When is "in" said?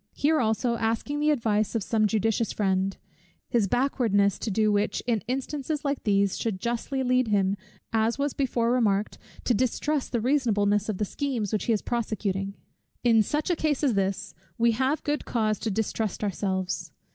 5.05-5.21, 13.03-13.21